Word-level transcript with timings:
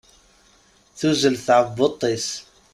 Tuzzel 0.97 1.35
tɛebbuḍt-is. 1.45 2.29